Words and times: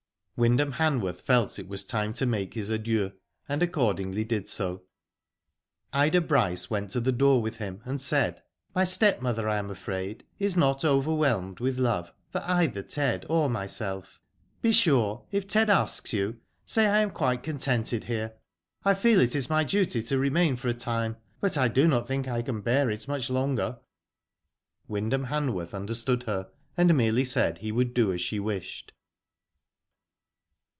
Wyndham 0.37 0.71
Hanworth 0.71 1.21
felt 1.21 1.59
it 1.59 1.67
was 1.67 1.85
time 1.85 2.15
to 2.15 2.25
make 2.25 2.55
his 2.55 2.71
adieu, 2.71 3.11
and 3.47 3.61
accordingly 3.61 4.23
did 4.23 4.49
so. 4.49 4.81
Ida 5.93 6.19
Bryce 6.19 6.67
went 6.67 6.89
to 6.93 6.99
the 6.99 7.11
door 7.11 7.43
with 7.43 7.57
him, 7.57 7.79
and 7.85 8.01
said:" 8.01 8.41
My 8.75 8.83
stepmother, 8.83 9.47
I 9.47 9.57
am 9.57 9.69
afraid, 9.69 10.23
is 10.39 10.57
not 10.57 10.83
overwhelmed 10.83 11.59
with 11.59 11.77
love 11.77 12.11
for 12.31 12.41
either 12.43 12.81
Ted 12.81 13.23
or 13.29 13.51
myself. 13.51 14.19
Be 14.63 14.71
sure 14.71 15.27
if 15.29 15.45
Ted 15.47 15.69
asks 15.69 16.11
you, 16.11 16.39
say 16.65 16.87
I 16.87 17.01
am 17.01 17.11
quite 17.11 17.43
contented 17.43 18.05
here. 18.05 18.33
I 18.83 18.95
feel 18.95 19.19
it 19.21 19.35
is 19.35 19.47
my 19.47 19.63
duty 19.63 20.01
to 20.01 20.17
remain 20.17 20.55
for 20.55 20.69
a 20.69 20.73
time, 20.73 21.17
but 21.39 21.55
I 21.55 21.67
do 21.67 21.87
not 21.87 22.07
think 22.07 22.27
I 22.27 22.41
can 22.41 22.61
bear 22.61 22.89
it 22.89 23.07
much 23.07 23.29
longer." 23.29 23.77
Wyndham 24.87 25.25
Hanworth 25.27 25.75
understood 25.75 26.23
her, 26.23 26.49
and 26.75 26.97
merely 26.97 27.25
said 27.25 27.59
he 27.59 27.71
would 27.71 27.93
do 27.93 28.11
as 28.11 28.21
she 28.21 28.39
wished. 28.39 28.93